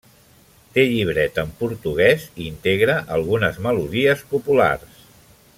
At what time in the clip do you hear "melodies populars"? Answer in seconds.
3.67-5.07